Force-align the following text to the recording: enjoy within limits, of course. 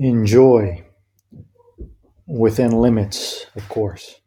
enjoy 0.00 0.82
within 2.26 2.72
limits, 2.72 3.46
of 3.54 3.68
course. 3.68 4.20